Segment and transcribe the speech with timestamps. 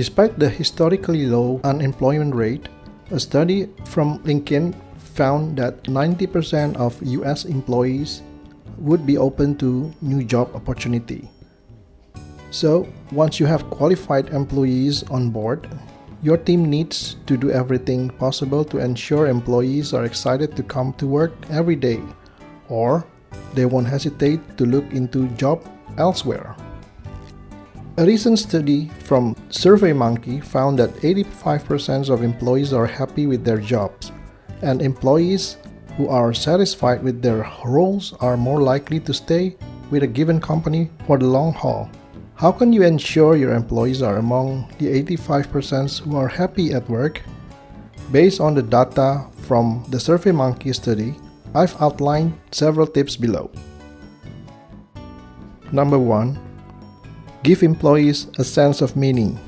[0.00, 2.70] Despite the historically low unemployment rate,
[3.10, 4.72] a study from LinkedIn
[5.12, 8.22] found that 90% of US employees
[8.78, 11.28] would be open to new job opportunity.
[12.50, 15.68] So, once you have qualified employees on board,
[16.22, 21.06] your team needs to do everything possible to ensure employees are excited to come to
[21.06, 22.00] work every day
[22.70, 23.04] or
[23.52, 25.60] they won't hesitate to look into job
[25.98, 26.56] elsewhere.
[28.00, 34.10] A recent study from SurveyMonkey found that 85% of employees are happy with their jobs,
[34.62, 35.58] and employees
[35.98, 39.54] who are satisfied with their roles are more likely to stay
[39.90, 41.90] with a given company for the long haul.
[42.36, 47.20] How can you ensure your employees are among the 85% who are happy at work?
[48.10, 51.16] Based on the data from the SurveyMonkey study,
[51.54, 53.50] I've outlined several tips below.
[55.70, 56.49] Number 1
[57.42, 59.40] Give employees a sense of meaning.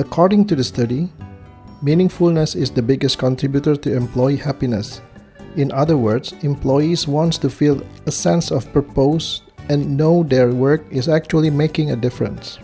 [0.00, 1.08] According to the study,
[1.82, 5.00] meaningfulness is the biggest contributor to employee happiness.
[5.56, 10.84] In other words, employees want to feel a sense of purpose and know their work
[10.90, 12.58] is actually making a difference.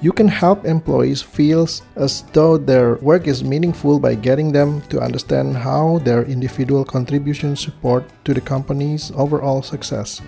[0.00, 5.00] You can help employees feel as though their work is meaningful by getting them to
[5.00, 10.22] understand how their individual contributions support to the company's overall success.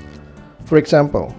[0.64, 1.36] For example,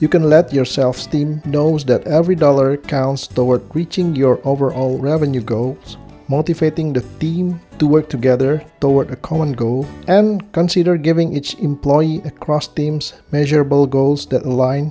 [0.00, 4.98] you can let your sales team know that every dollar counts toward reaching your overall
[4.98, 11.36] revenue goals, motivating the team to work together toward a common goal, and consider giving
[11.36, 14.90] each employee across teams measurable goals that align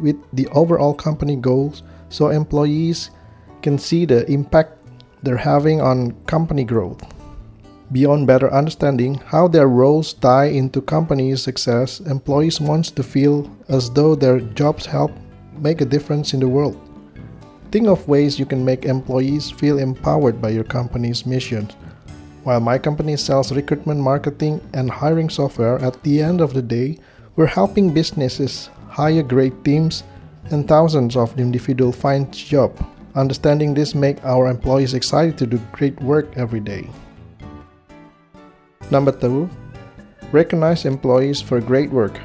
[0.00, 3.10] with the overall company goals so employees
[3.62, 4.74] can see the impact
[5.22, 7.02] they're having on company growth.
[7.90, 13.88] Beyond better understanding how their roles tie into company's success, employees want to feel as
[13.90, 15.10] though their jobs help
[15.56, 16.76] make a difference in the world.
[17.70, 21.68] Think of ways you can make employees feel empowered by your company's mission.
[22.44, 26.98] While my company sells recruitment marketing and hiring software, at the end of the day,
[27.36, 30.02] we're helping businesses hire great teams
[30.50, 32.72] and thousands of individuals find job.
[33.14, 36.88] Understanding this make our employees excited to do great work every day.
[38.90, 39.48] Number two,
[40.32, 42.18] recognize employees for great work.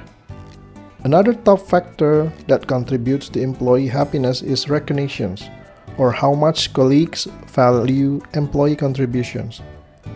[1.03, 5.49] Another top factor that contributes to employee happiness is recognitions,
[5.97, 9.61] or how much colleagues value employee contributions.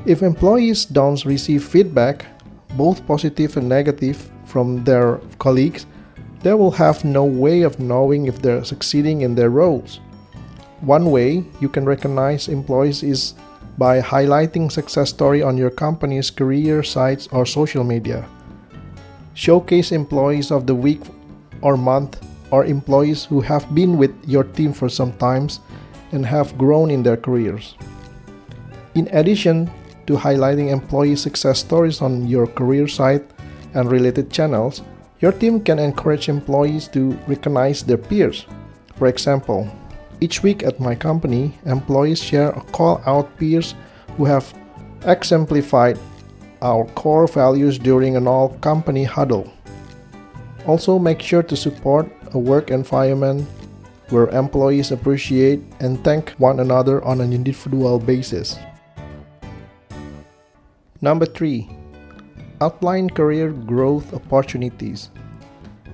[0.06, 2.26] If employees don't receive feedback,
[2.78, 5.86] both positive and negative, from their colleagues,
[6.42, 10.00] they will have no way of knowing if they're succeeding in their roles.
[10.80, 13.34] One way you can recognize employees is
[13.78, 18.26] by highlighting success story on your company's career sites or social media.
[19.34, 21.02] Showcase employees of the week
[21.62, 22.18] or month
[22.50, 25.60] or employees who have been with your team for some times
[26.12, 27.76] and have grown in their careers.
[28.96, 29.70] In addition
[30.08, 33.30] to highlighting employee success stories on your career site
[33.76, 34.82] and related channels,
[35.20, 38.46] your team can encourage employees to recognize their peers.
[38.96, 39.70] For example,
[40.20, 43.76] each week at my company, employees share or call out peers
[44.18, 44.54] who have
[45.06, 46.00] exemplified
[46.62, 49.52] our core values during an all company huddle.
[50.66, 53.48] Also, make sure to support a work environment
[54.10, 58.58] where employees appreciate and thank one another on an individual basis.
[61.02, 61.70] Number 3.
[62.60, 65.12] Outline career growth opportunities.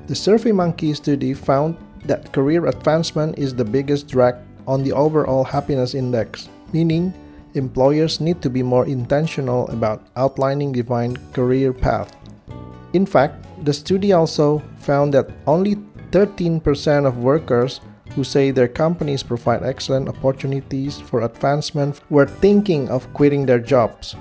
[0.07, 4.35] The SurveyMonkey study found that career advancement is the biggest drag
[4.67, 7.13] on the overall happiness index, meaning
[7.53, 12.15] employers need to be more intentional about outlining defined career path.
[12.93, 15.75] In fact, the study also found that only
[16.11, 17.81] 13% of workers
[18.13, 24.15] who say their companies provide excellent opportunities for advancement were thinking of quitting their jobs.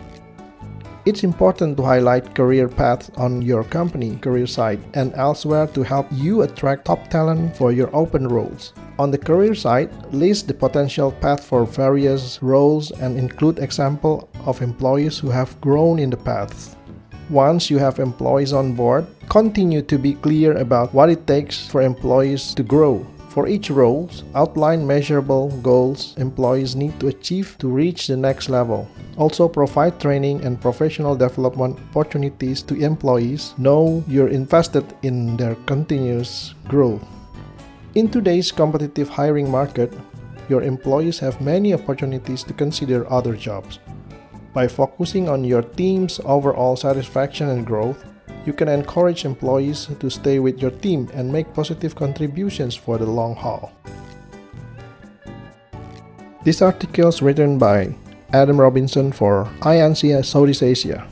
[1.05, 6.07] It's important to highlight career paths on your company career site and elsewhere to help
[6.13, 8.73] you attract top talent for your open roles.
[9.01, 14.63] On the career site, list the potential path for various roles and include example of
[14.63, 16.77] employees who have grown in the paths.
[17.31, 21.83] Once you have employees on board, continue to be clear about what it takes for
[21.83, 23.05] employees to grow.
[23.33, 28.87] For each role, outline measurable goals employees need to achieve to reach the next level.
[29.17, 33.55] Also provide training and professional development opportunities to employees.
[33.57, 37.01] Know you're invested in their continuous growth.
[37.95, 39.97] In today's competitive hiring market,
[40.51, 43.79] your employees have many opportunities to consider other jobs.
[44.53, 48.05] By focusing on your team's overall satisfaction and growth,
[48.45, 53.07] you can encourage employees to stay with your team and make positive contributions for the
[53.07, 53.73] long haul.
[56.45, 57.95] This article is written by
[58.33, 61.12] Adam Robinson for INCS Southeast Asia.